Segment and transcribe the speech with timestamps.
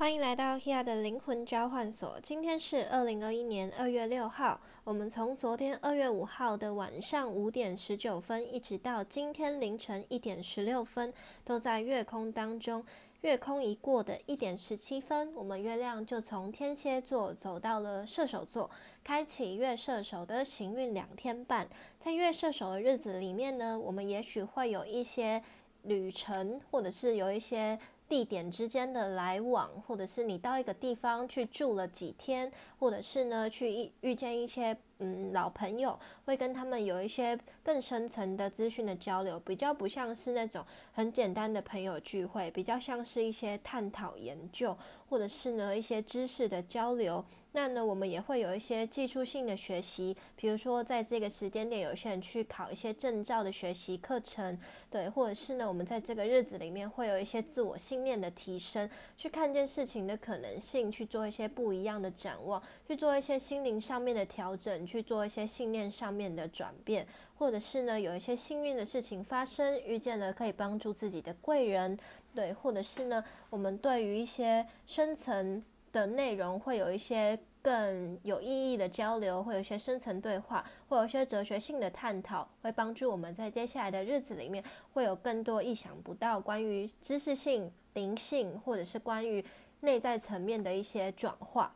[0.00, 2.18] 欢迎来到 Hea 的灵魂交换所。
[2.22, 4.58] 今天是二零二一年二月六号。
[4.82, 11.12] 我们从昨天二月五号的晚上五点十九分，一直到今天凌晨一点十六分，
[11.44, 12.82] 都在月空当中。
[13.20, 18.70] 月空一过的一点十七分，我们月亮就从天蝎座走到了射手座，
[19.04, 21.68] 开启月射手的行运两天半。
[21.98, 25.42] 在月射手的日子里面呢，我们也许会有一些
[25.82, 27.78] 旅程，或者是有一些。
[28.10, 44.76] 地点之间的来往，或者是你到一个地方去住了几天，或者是呢去遇遇见一些嗯老朋友，会跟他们有一些更深层的资讯的交流，比较不像是那种很简单的朋友聚会，比较像是一些探讨研究，
[45.08, 47.24] 或者是呢一些知识的交流。
[47.52, 54.56] 那呢，我们也会有一些技术性的学习，比如说在这个时间点，有些人去考一些证照的学习课程，
[54.88, 67.06] 对，或者是呢，我们在这个日子里面会有一些自我信念的提升，去看见事情的可能性，去做一些不一样的展望，去做一些心灵上面的调整，去做一些信念上面的转变，
[67.38, 71.98] 或者是呢，有一些幸运的事情发生，遇见了可以帮助自己的贵人，
[72.34, 75.62] 对，或者是呢，我们对于一些深层。
[75.92, 89.44] 的内容会有一些更有意义的交流，会有一些深层对话，会有一些哲学性的探讨，会帮助我们在接下来的日子里面会有更多意想不到关于知识性、灵性，或者是关于
[89.80, 91.74] 内在层面的一些转化。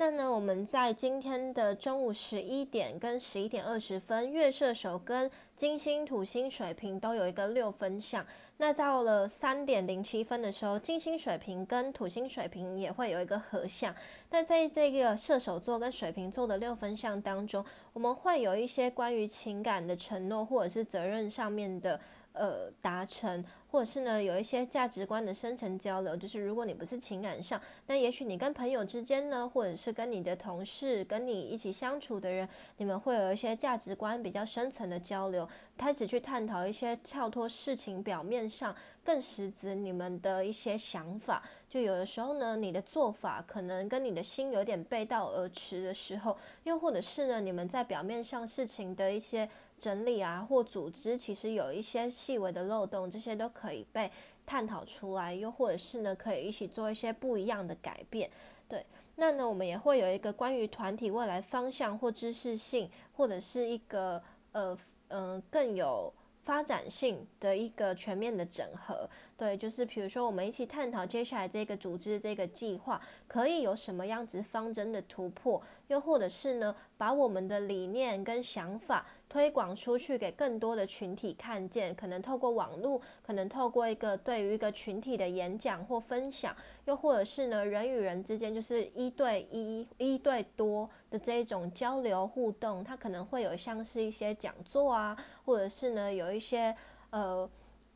[0.00, 8.24] 那呢，我们在今天的中午十一点跟十一点二十分，月射手跟金星、土星、水瓶都有一个六分相。
[8.56, 13.94] 那到了三点零七分的时候，金星、水瓶跟土星、水瓶也会有一个合相。
[14.30, 17.62] 那在这个射手座跟水瓶座的六分相当中，
[17.92, 22.00] 我们会有一些关于情感的承诺或者是责任上面的。
[22.32, 26.16] 呃，达成，或者是呢，有一些价值观的深层交流。
[26.16, 38.74] 就是如果你不是情感上，那也许你跟朋友之间呢，或者是跟你的同事、跟你一起相处的人，你们会有一些价值观比较深层的交流，开始去探讨一些跳脱事情表面上
[39.04, 41.42] 更实质你们的一些想法。
[41.68, 49.48] 就有的时候呢，你的做法可能跟你的心有点背道而驰的时候，又或者是呢，你们在表面上事情的一些。
[49.80, 54.10] 整理啊，或组织，其实有一些细微的漏洞，这些都可以被
[54.44, 58.30] 探讨出来，又或者是呢，可以一起做一些不一样的改变。
[58.68, 58.84] 对，
[59.16, 66.12] 那呢，我们也会有一个关于团体未来方向或知识性，或者是一个呃嗯更有
[66.44, 69.08] 发展性的一个全面的整合。
[69.36, 86.54] 对，就是比如说，我们一起探讨接下来这个组织这个计划可以有什么样子方针的突破，又或者是呢，把我们的理念跟想法推广出去给更多的群体看见，可能透过网络，可能透过一个对于一个群体的演讲或分享，
[86.86, 96.76] 又或者是呢，人与人之间就是一对一、一对多的这一种交流互动，它可能会有像是一些讲座啊，或者是呢，有一些
[97.10, 97.48] 呃。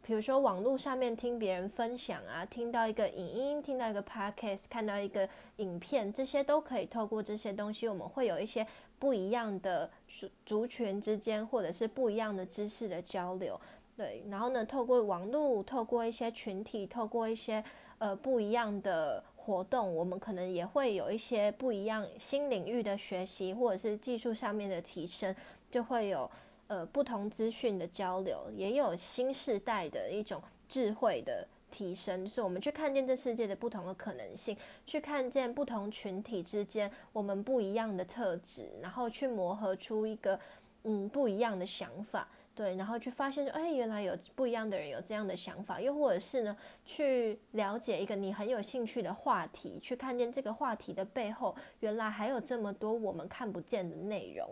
[0.06, 8.66] 比如说网络上面听别人分享啊，听到一个影音，听到一个 podcast，看到一个影片，这些都可以透过这些东西，我们会有一些
[8.98, 13.60] 不一样的族族群之间，或者是不一样的知识的交流。
[13.96, 17.62] 对，然后呢，透过网络，透过一些群体，透过一些
[17.98, 25.34] 呃不一样的活动，我们可能也会有一些不一样新领域的学习，或者是技术上面的提升，
[25.70, 26.30] 就会有。
[26.66, 40.38] 呃，不同资讯的交流，也有新时代的一种智慧的提升，是我们去看见这世界的不同的可能性，去看见不同群体之间我们不一样的特质，然后去磨合出一个
[40.84, 54.48] 嗯不一样的想法，对，然后去发现说，哎，原来有不一样的人有这样的想法，又或者是呢，去了解一个你很有兴趣的话题，去看见这个话题的背后，原来还有这么多我们看不见的内容。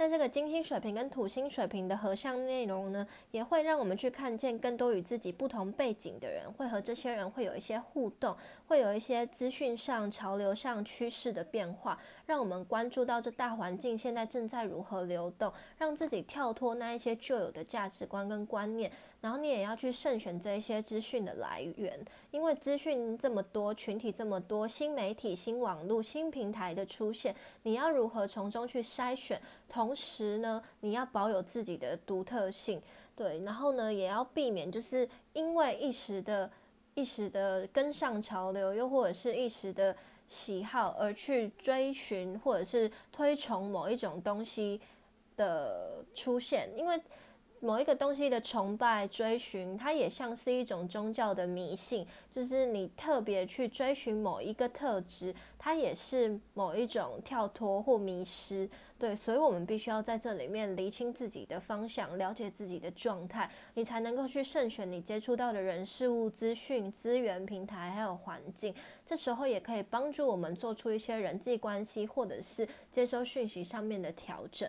[0.00, 8.34] 那这个金星水平跟土星水平的合相内容呢，也会让我们去看见更多与自己不同背景的人，会和这些人会有一些互动，
[8.66, 18.90] 会有一些资讯上、潮流上趋势的变化，让我们关注到这大环境现在正在如何流动，让自己跳脱那一些旧有的价值观跟观念。
[19.20, 21.92] 然后你也要去慎选这一些资讯的来源，
[22.30, 29.38] 因为资讯这么多，群体这么多，新媒体、新网络、新平台的出现，你要如何从中去筛选？
[29.70, 32.82] 同时呢，你要保有自己的独特性，
[33.16, 36.50] 对，然后呢，也要避免就是因为一时的、
[36.94, 39.96] 一时的跟上潮流，又或者是一时的
[40.26, 44.80] 喜好而去追寻或者是推崇某一种东西
[45.36, 47.00] 的出现，因为。
[47.62, 58.68] 某一个东西的崇拜、追寻，它也像是一种宗教的迷信，就是你特别去追寻某一个特质，它也是某一种跳脱或迷失。
[58.98, 68.74] 对，所以我们必须要在这里面厘清自己的方向，了解自己的状态，你才能够去慎选你接触到的人、事物、资讯、资源、平台还有环境。
[69.04, 74.66] 这时候也可以帮助我们做出一些人际关系或者是接收讯息上面的调整。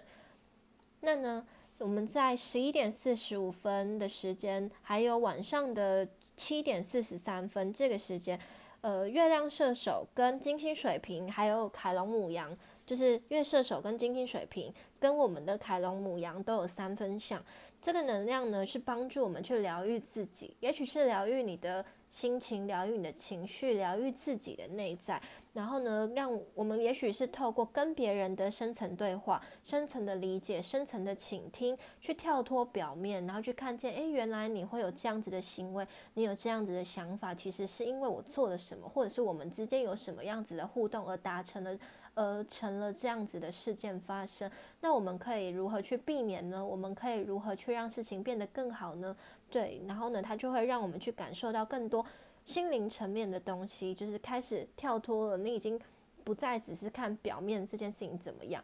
[1.00, 1.48] 那呢？
[1.80, 8.40] 我们在十一点四十五分的时间，还有晚上的七点四十三分这个时间，
[8.82, 17.44] 呃，月亮射手跟金星水瓶，还有凯龙母羊，就是月射手跟金星水瓶，跟我们的凯龙母羊都有三分相。
[17.82, 21.84] 这个能量呢，是帮助我们去疗愈自己，也许是疗愈你的。
[22.12, 25.19] 心情疗愈你的情绪，疗愈自己的内在，
[25.54, 41.78] 然后呢，让我们也许是透过跟别人的深层对话、深层的理解、深层的倾听，去跳脱表面，然后去看见，诶，原来你会有这样子的行为，你有这样子的想法，其实是因为我做了什么，或者是我们之间有什么样子的互动而达成了。
[42.13, 46.63] 而成了这样子的事件发生，那我们可以如何去避免呢？
[46.63, 49.16] 我们可以如何去让事情变得更好呢？
[49.51, 52.03] 对，然后呢，它就会让我们去感受到更多
[52.45, 55.80] 心灵层面的东西，就是开始跳脱了，你已经
[56.24, 58.63] 不再只是看表面这件事情怎么样。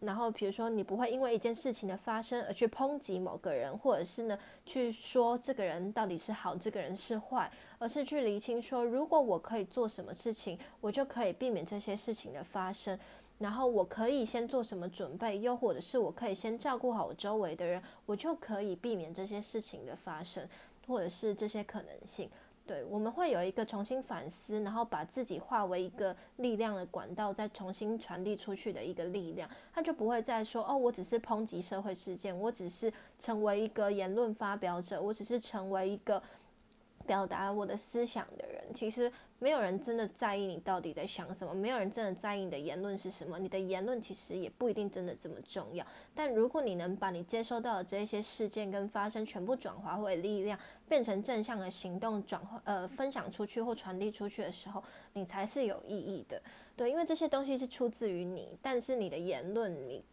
[0.00, 7.50] 然后，比如说，你不会因为一件事情的发生而去抨击某个人，或者是呢，去说这个人到底是好，这个人是坏，
[7.80, 12.96] 而是去厘清说，如果我可以做什么事情，我就可以避免这些事情的发生。
[13.38, 20.48] 然后，我可以先做什么准备，又或者是我可以先照顾好我周围的人，我就可以避免这些事情的发生，
[20.86, 22.28] 或者是这些可能性。
[22.66, 36.22] 对，我们会有一个重新反思，然后把自己化为一个力量的管道，再重新传递出去的一个力量，他就不会再说哦，我只是抨击社会事件，我只是成为一个言论发表者，我只是成为一个。
[37.06, 43.38] 表达我的思想的人，其实没有人真的在意你到底在想什么，没有人真的在意你的言论是什么。
[43.38, 45.86] 你的言论其实也不一定真的这么重要。
[46.14, 50.58] 但如果你能把你接收到的这些事件跟发生全部转化为力量，
[50.88, 54.82] 变成正向的行动，转化呃分享出去或传递出去的时候，
[55.12, 56.42] 你才是有意义的。
[56.76, 60.04] 对，因为这些东西是出自于你，但是你的言论你。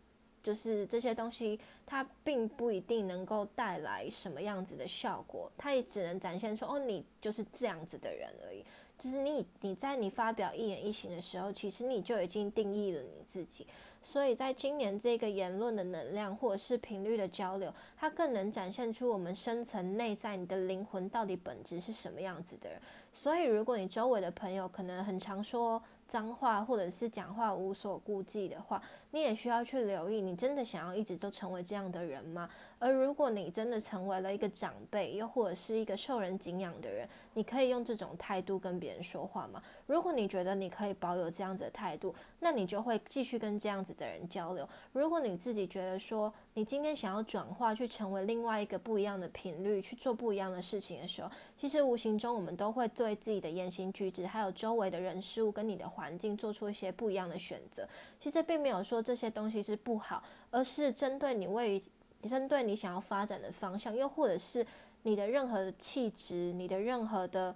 [0.44, 8.64] 就是这些东西，它并不一定能够带来什么样子的效果，它也只能展现说，哦，你就是这样子的人而已。
[8.98, 13.68] 就是你，你在你发表一言一行的时候，其实你就已经定义了你自己。
[14.02, 22.80] 所以在今年这个言论的能量或者是频率的交流，它更能展现出我们深层内在你的灵魂到底本质是什么样子的人。
[23.12, 28.82] 所以，如果你周围的朋友可能很常说，脏话或者是讲话无所顾忌的话，
[29.12, 32.50] 你也需要去留意，你真的想要一直都成为这样的人吗？
[32.78, 39.62] 而如果你真的成为了一个长辈，又或者是一个受人敬仰的人，你可以用这种态度跟别人说话吗？
[39.88, 44.68] 如果你觉得你可以保有这样子的态度，那你就会继续跟这样子的人交流。
[44.92, 57.88] 如果你自己觉得说，你今天想要转化去成为另外一个不一样的频率，去做不一样的事情的时候，其实无形中我们都会对自己的言行举止，还有周围的人事物跟你的环境做出一些不一样的选择。
[58.20, 60.22] 其实并没有说这些东西是不好，
[60.52, 61.82] 而是针对你为
[62.24, 64.66] 针对你想要发展的方向，又或者是
[65.04, 67.56] 你的任何的气质、你的任何的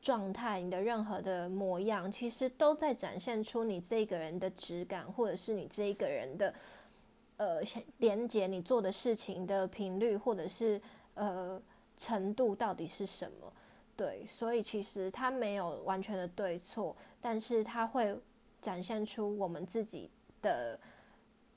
[0.00, 6.54] 状态、你的任何的模样，其实都在展现出你这个人的质感，或者是你这一个人的
[7.36, 7.60] 呃
[7.98, 10.80] 连接你做的事情的频率，或者是
[11.14, 11.60] 呃
[12.00, 13.52] 程度到底是什么？
[13.94, 18.18] 对，所以其实它没有完全的对错，但是它会
[18.58, 20.80] 展现出我们自己的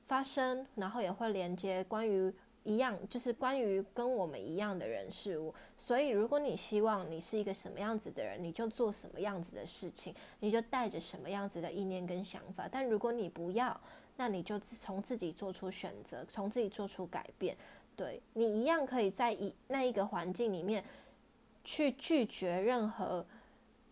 [0.05, 2.33] 发生，然后也会连接关于
[2.63, 5.55] 一样，就是关于跟我们一样的人事物。
[5.77, 12.67] 所以，如果你希望你是一个什么样子的人，你就做什么样子的事情，你就带着什么样子的意念跟想法。
[12.69, 13.79] 但如果你不要，
[14.17, 17.55] 那你就从自己做出选择，从自己做出改变。
[17.95, 20.83] 对你一样可以在一那一个环境里面。
[21.65, 23.25] 去拒绝任何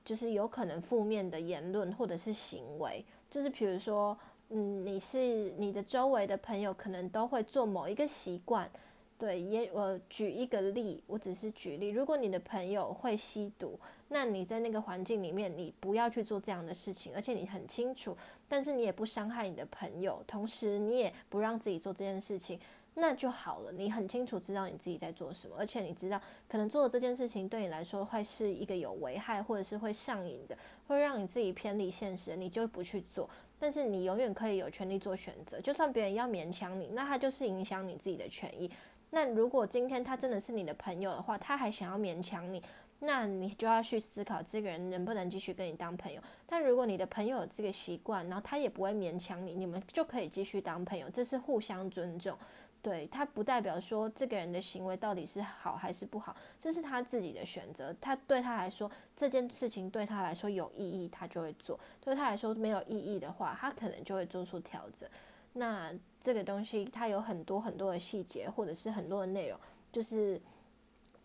[0.03, 4.17] 就是有可能负面的言论或者是行为，就是比如说，
[4.49, 5.17] 嗯，你是
[5.51, 8.69] 你的周围的朋友可能都会做某一个习惯，
[9.17, 13.79] 对，也我举一个例，我只是举例，如果你的朋友会吸毒，
[14.09, 18.17] 那你在那个环境里面，你不要去做这样的事情，而且你很清楚，
[18.49, 22.59] 但是你也不伤害你的朋友，同时你也不让自己做这件事情。
[22.93, 30.57] 那就好了，你很清楚知道你自己在做什么，而且你知道可能做的这件事情对你来说会是一个有危害，或者是会上瘾的，
[30.87, 33.29] 会让你自己偏离现实，你就不去做。
[33.57, 38.69] 但是你永远可以有权利做选择，就算别人要勉强你，那他就是影响你自己的权益。
[39.11, 42.61] 那如果今天他真的是你的朋友的话，他还想要勉强你，
[42.99, 46.21] 那你就要去思考这个人能不能继续跟你当朋友。
[46.47, 52.37] 但如果你的朋友有这个习惯，然后他也不会勉强你，你们就可以继续当朋友，这是互相尊重。
[52.81, 57.95] 对他不代表说这个人的行为到底是好还是不好，这是他自己的选择。
[58.01, 65.07] 他对他来说这件事情对他来说有意义，他就会做；对他来说没有意义的话，他可能就会做出调整。
[65.53, 69.59] 那这个东西它有很多很多的细节，或者是很多的内容，
[69.91, 70.41] 就是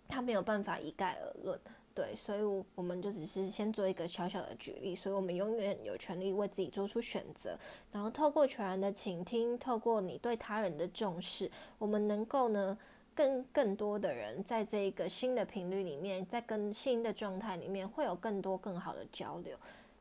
[0.08, 1.58] 他没有办法一概而论。
[1.96, 7.58] 对，所以我们就只是先做一个小小的举例，所以我们永远有权利为自己做出选择，
[7.90, 12.76] 然后透过全然的倾听，透过你对他人的重视，我们能够呢，
[13.14, 19.56] 跟更多的人在这一个新的频率里面，在跟新的状态里面，会有更多更好的交流。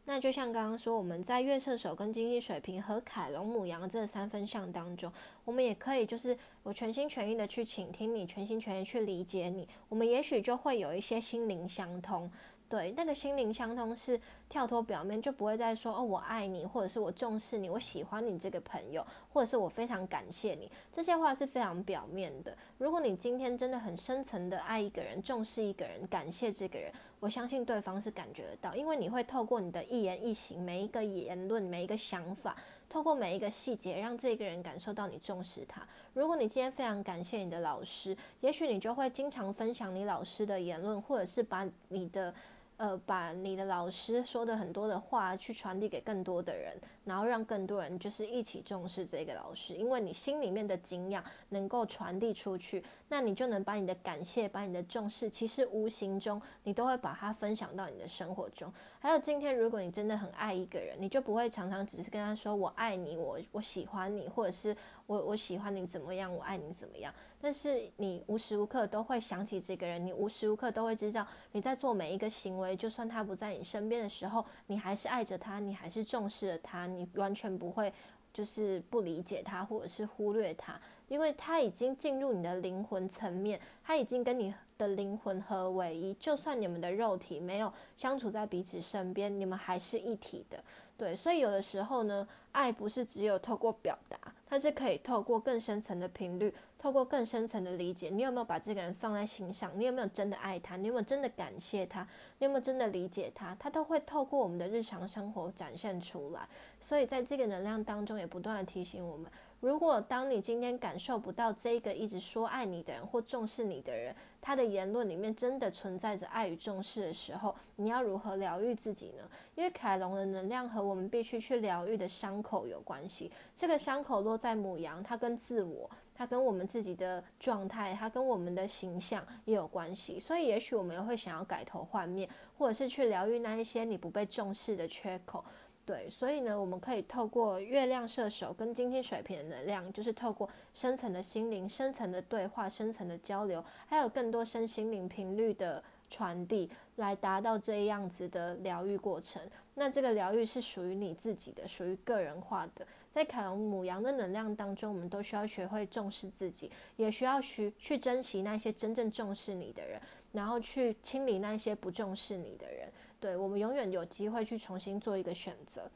[0.08, 5.12] 那就像刚刚说，我们在月射手跟经济水平和凯龙母羊这三分相当中，
[5.44, 12.30] 我们也可以就是我全心全意的去倾听你，全心全意去理解你，我们也许就会有一些心灵相通。
[12.68, 14.20] 对，那个心灵相通是
[14.50, 22.58] 跳脱表面，就不会再说哦，我爱你，或者是我重视你，我喜欢你这个朋友，或者是我非常感谢你，这些话是非常表面的。
[22.80, 32.58] 如果你今天真的很深层的爱一个人，重视一个人，感谢这个人，我相信对方是感觉得到，因为你会透过你的一言一行，每一个言论，每一个想法，
[32.90, 35.88] 透过每一个细节，让这个人感受到你重视他。
[36.14, 42.34] 如果你今天非常感谢你的老师，也许你就会经常分享你老师的言论，或者是把你的。
[42.78, 58.72] 呃，把你的老师说的很多的话去传递给更多的人，然后让更多人就是一起重视这个老师，因为你心里面的敬仰能够传递出去，那你就能把你的感谢、把你的重视，其实无形中你都会把它分享到你的生活中。
[59.00, 64.76] 还有今天，如果你真的很爱一个人，你就不会常常只是跟他说我爱你，我我喜欢你，或者是
[65.08, 67.14] 我我喜欢你怎么样，我爱你怎么样。
[67.40, 77.94] 但是你无时无刻都会想起这个人，你无时无刻都会知道你在做每一个行为，就算他不在你身边的时候，你还是爱着他，你还是重视了他，你完全不会
[78.34, 90.64] 就是不理解他或者是忽略他，因为他已经进入你的灵魂层面，他已经跟你的灵魂合为一，就算你们的肉体没有相处在彼此身边，你们还是一体的。
[90.98, 94.18] 对，所以有的时候呢，爱不是只有透过表达，
[94.56, 98.10] 它是可以透过更深层的频率，透过更深层的理解。
[98.10, 99.70] 你有没有把这个人放在心上？
[99.76, 100.78] 你有没有真的爱他？
[100.78, 102.08] 你有没有真的感谢他？
[102.40, 103.54] 你有没有真的理解他？
[103.60, 106.48] 他都会透过我们的日常生活展现出来。
[106.80, 109.30] 所以在这个能量当中，也不断的提醒我们。
[109.66, 119.28] 如果当你今天感受不到这个一直说爱你的人或重视你的人，他的言论里面真的存在着爱与重视的时候，你要如何疗愈自己呢？
[119.56, 123.32] 因为凯龙的能量和我们必须去疗愈的伤口有关系。
[123.56, 130.20] 这个伤口落在母羊，它跟自我，它跟我们自己的状态，它跟我们的形象也有关系。
[130.20, 135.44] 所以，也许我们会想要改头换面，或者是去疗愈那一些你不被重视的缺口。
[135.86, 149.40] 对，所以呢，我们可以透过月亮射手跟金星水瓶的能量，就是透过深层的心灵、深层的对话、深层的交流，还有更多身心灵频率的传递，来达到这样子的疗愈过程。
[149.76, 152.84] 那这个疗愈是属于你自己的，属于个人化的。
[153.12, 160.02] 在凯龙母羊的能量当中，我们都需要学会重视自己，也需要去去珍惜那些真正重视你的人，
[160.32, 162.92] 然后去清理那些不重视你的人。
[163.26, 165.90] 对我们永远有机会去重新做一个选择。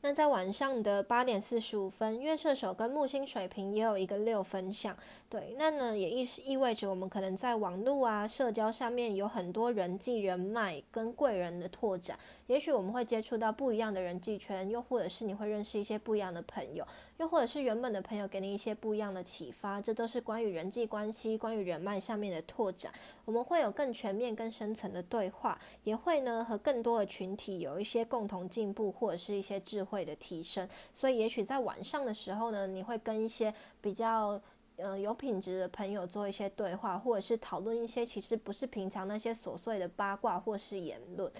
[0.00, 4.96] 那在晚上的八点四十五分，月射手跟木星水平也有一个六分相，
[5.28, 16.86] 对，那呢也意意味着我们可能在网络啊、社交上面有很多人际人脉跟贵人的拓展，也许我们会接触到不一样的人际圈，又或者是你会认识一些不一样的朋友，
[17.16, 22.92] 又或者是原本的朋友给你一些不一样的启发，这都是关于人际关系、关于人脉上面的拓展。
[23.24, 29.87] 我们会有更全面、更深层的对话，也会呢和更多的群体有一些共同进步，或者是一些智。
[29.88, 34.40] 会的提升，所以也许在晚上的时候呢，你会跟一些比较
[34.76, 41.32] 嗯有品质的朋友做一些对话，或者是讨论一些其实不是平常那些琐碎的八卦或是言论。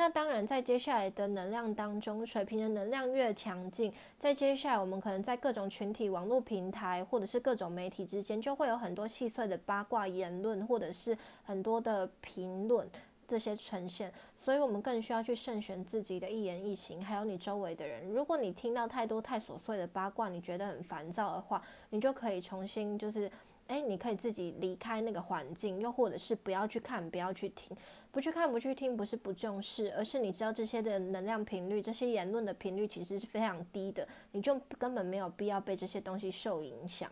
[0.00, 12.88] 那当然，在接下来的能量当中，水平的能量越强劲，在接下来我们可能在各种群体、网络平台或者是各种媒体之间，就会有很多细碎的八卦言论，或者是很多的评论。
[13.28, 18.08] 这些呈现，所以我们更需要去慎选自己的一言一行，还有你周围的人。
[18.08, 23.30] 如果你听到太多太琐碎的八卦，你觉得很烦躁的话，你就可以重新就是，
[23.66, 27.76] 诶，你可以自己离开那个环境，又或者是不要去看，不要去听，
[28.10, 37.10] 不去看，不去听，不是不重视，而是你知道这些的能量频率，这些言论的频率其实是非常低的，你就根本没有必要被这些东西受影响。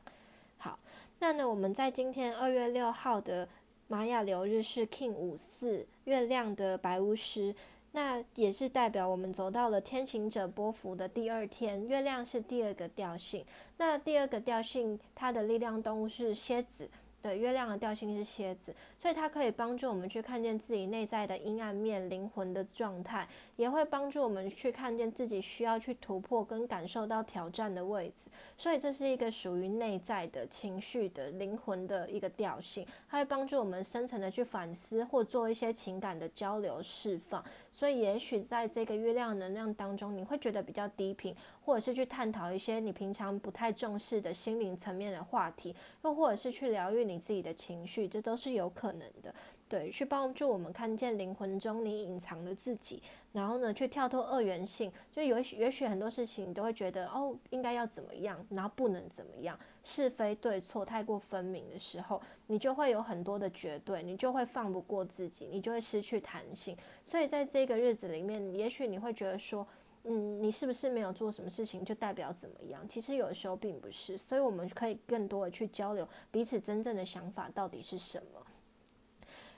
[0.56, 0.78] 好。
[1.18, 3.48] 那呢，我们在今天二月六号的
[3.88, 7.54] 玛雅流日是 King 五四月亮的白巫师，
[7.92, 13.44] 那也是代表我们走到了天行者波幅的第二天，月亮是第二个调性。
[13.76, 16.90] 那第二个调性，它的力量动物是蝎子。
[17.26, 28.30] 对，月亮的调性是蝎子，所以它可以帮助我们去看见自己内在的阴暗面、灵魂的状态，也会帮助我们去看见自己需要去突破跟感受到挑战的位置。
[28.56, 37.44] 所以这是一个属于内在的情绪的灵魂的一个调性，它会帮助我们深层的去反思或做一些情感的交流释放。
[37.72, 41.34] 所以也许在这个月亮能量当中，你会觉得比较低频，
[41.66, 47.16] 或者是去探讨一些你平常不太重视的心灵层面的话题，又或者是去疗愈你。
[47.26, 49.34] 自己的情绪，这都是有可能的。
[49.68, 54.92] 对，去帮助我们看见灵魂中你隐藏的自己，然后呢，去跳脱二元性。
[55.10, 66.76] 就有许，也许很多事情你都会觉得，哦，应该要怎么样，然后不能怎么样，是非对错太过分明的时候，你就会有很多的绝对，你就会放不过自己，你就会失去弹性。
[67.04, 69.66] 所以在这个日子里面，也许你会觉得说。
[70.08, 72.86] 嗯，你是不是没有做什么事情就代表怎么样？
[72.88, 78.45] 其实有的时候并不是，所以我们可以更多的去交流彼此真正的想法到底是什么。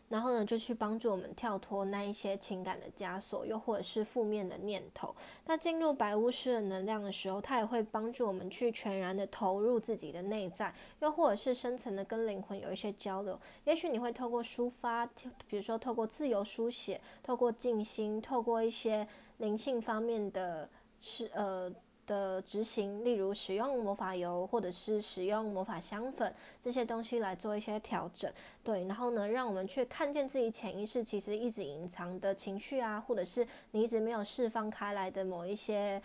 [0.08, 5.14] 然后呢，就去帮助我们跳脱那一些情感的枷锁，又或者是负面的念头。
[5.44, 13.38] 那进入白巫师的能量的时候，它也会帮助我们去全然的投入自己的内在，又或者是深层的跟灵魂有一些交流。
[13.64, 15.06] 也许你会透过抒发，
[15.46, 20.68] 比如说透过自由书写，透过静心，透过一些灵性方面的，
[21.00, 21.70] 是呃。
[22.08, 28.32] 的执行，例如使用魔法油，或者是使用魔法香粉这些东西来做一些调整，
[28.64, 36.02] 对，然后呢，让我们去看见自己潜意识其实一直隐藏的情绪啊，或者是你一直没有释放开来的某一些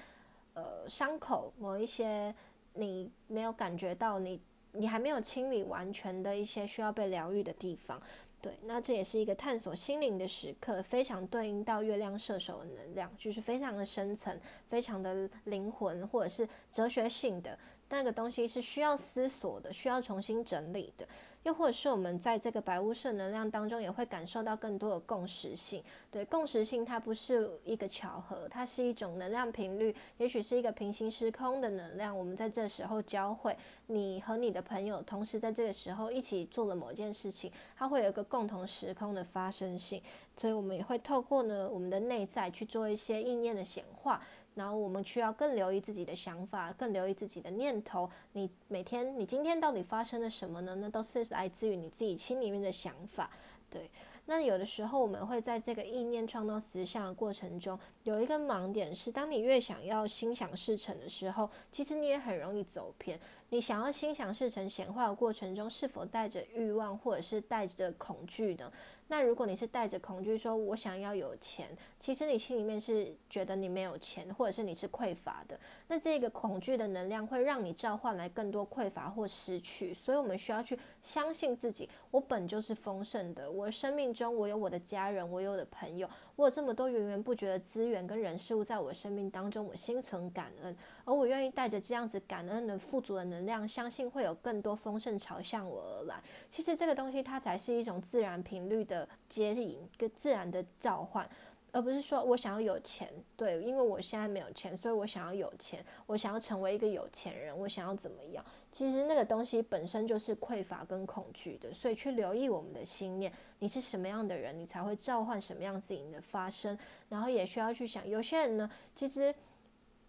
[0.53, 2.36] 呃伤口，某一些
[2.74, 4.39] 你没有感觉到你
[4.74, 8.01] 你还没有清理完全的一些需要被疗愈的地方。
[8.43, 21.08] 对，那这也是一个探索心灵的时刻，非常对应到月亮射手的能量，就是非常的深层，非常的灵魂或者是哲学性的那个东西，是需要思索的，需要重新整理的。
[21.43, 25.84] 又或者是我们在这个白巫色能量当中，也会感受到更多的共识性。
[26.10, 32.17] 对，共识性它不是一个巧合，它是一种能量频率，也许是一个平行时空的能量。
[32.17, 33.56] 我们在这时候交汇，
[33.88, 40.01] 你和你的朋友同时在这个时候一起做了某件事情，它会有一个共同时空的发生性。
[40.36, 44.19] 所以我们也会透过呢我们的内在去做一些意念的显化。
[44.55, 48.09] 然后我们需要更留意自己的想法，更留意自己的念头。
[48.33, 50.75] 你每天，你今天到底发生了什么呢？
[50.75, 53.29] 那都是来自于你自己心里面的想法。
[53.69, 53.89] 对，
[54.27, 63.19] 那有的时候我们会在这个意念创造实相的过程中，有一个盲点是，当你越想要心想事成的时候，其实你也很容易走偏。
[63.49, 68.71] 你想要心想事成显化的过程中，是否带着欲望，或者是带着恐惧呢？
[69.07, 75.59] 那如果你是带着恐惧说“我想要有钱”，其实你心里面是觉得你没有钱，或者是你是匮乏的。
[75.87, 79.93] 那这个恐惧的能量会让你召唤来更多匮乏或失去。
[79.93, 83.51] 所以我们需要去相信自己，我本就是丰盛的。
[83.51, 96.23] 我生命中我有我的家人，我有我的朋友，我有这么多源源不绝的资源跟人事物在我生命当中，我心存感恩，而我愿意带着这样子感恩的富足的能量，相信会有更多丰盛朝向我而来。
[96.49, 98.92] 其实这个东西它才是一种自然频率的。
[98.93, 101.27] 的接引跟自然的召唤，
[101.71, 108.45] 而不是说我想要有钱，对，因为我现在没有钱，所以我想要有钱，我想要成为一个有钱人，我想要怎么样？
[108.71, 116.77] 其实那个东西本身就是匮乏跟恐惧的，所以去留意我们的心念，你是什么样的人，你才会召唤什么样子的发生，
[117.10, 119.34] 然后也需要去想，有些人呢，其实。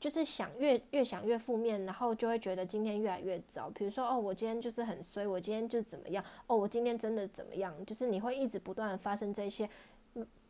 [0.04, 3.70] 就是想越越想越负面，然后就会觉得今天越来越糟。
[3.70, 6.22] 比如说，哦，我今天就是很衰，我今天就怎么样？
[6.46, 7.74] 哦，我今天真的怎么样？
[7.86, 9.66] 就是你会一直不断发生这些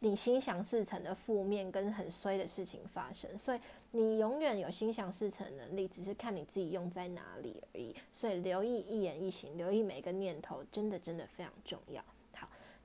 [0.00, 3.38] 你心想事成的负面跟很衰的事情发生。
[3.38, 3.60] 所以
[3.92, 7.94] 你永远有心想事成能力，只是看你自己用在哪里而已。
[8.10, 12.02] 所以留意一言一行，留意每个念头，真的真的非常重要。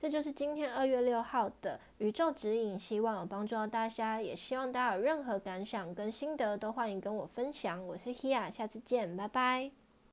[0.00, 7.86] 这就是今天二月六号的宇宙指引，希望有帮助到大家，也希望大家有任何感想跟心得都欢迎跟我分享。
[7.86, 9.79] 我是 Hia，下次见，拜拜。